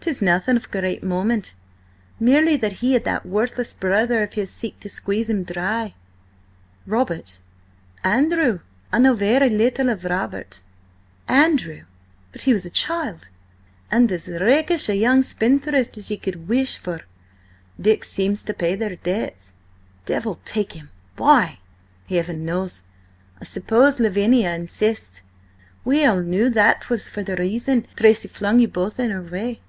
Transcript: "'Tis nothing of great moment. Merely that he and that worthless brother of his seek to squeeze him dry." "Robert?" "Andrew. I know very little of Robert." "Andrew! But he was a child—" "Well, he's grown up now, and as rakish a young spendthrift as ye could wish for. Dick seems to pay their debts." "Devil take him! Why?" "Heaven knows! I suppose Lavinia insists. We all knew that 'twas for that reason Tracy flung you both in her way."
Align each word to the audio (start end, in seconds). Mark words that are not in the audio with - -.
"'Tis 0.00 0.22
nothing 0.22 0.56
of 0.56 0.70
great 0.70 1.02
moment. 1.04 1.54
Merely 2.18 2.56
that 2.56 2.80
he 2.80 2.96
and 2.96 3.04
that 3.04 3.26
worthless 3.26 3.74
brother 3.74 4.22
of 4.22 4.32
his 4.32 4.50
seek 4.50 4.80
to 4.80 4.88
squeeze 4.88 5.28
him 5.28 5.44
dry." 5.44 5.94
"Robert?" 6.86 7.40
"Andrew. 8.02 8.60
I 8.90 9.00
know 9.00 9.12
very 9.12 9.50
little 9.50 9.90
of 9.90 10.06
Robert." 10.06 10.62
"Andrew! 11.28 11.82
But 12.32 12.40
he 12.40 12.54
was 12.54 12.64
a 12.64 12.70
child—" 12.70 13.28
"Well, 13.92 14.06
he's 14.08 14.24
grown 14.24 14.36
up 14.36 14.40
now, 14.40 14.46
and 14.46 14.46
as 14.46 14.56
rakish 14.56 14.88
a 14.88 14.96
young 14.96 15.22
spendthrift 15.22 15.98
as 15.98 16.10
ye 16.10 16.16
could 16.16 16.48
wish 16.48 16.78
for. 16.78 17.02
Dick 17.78 18.02
seems 18.02 18.42
to 18.44 18.54
pay 18.54 18.76
their 18.76 18.96
debts." 18.96 19.52
"Devil 20.06 20.40
take 20.46 20.72
him! 20.72 20.88
Why?" 21.18 21.58
"Heaven 22.08 22.46
knows! 22.46 22.84
I 23.42 23.44
suppose 23.44 24.00
Lavinia 24.00 24.52
insists. 24.54 25.20
We 25.84 26.02
all 26.06 26.22
knew 26.22 26.48
that 26.48 26.80
'twas 26.82 27.10
for 27.10 27.22
that 27.24 27.38
reason 27.38 27.86
Tracy 27.94 28.28
flung 28.28 28.58
you 28.58 28.68
both 28.68 28.98
in 28.98 29.10
her 29.10 29.22
way." 29.22 29.60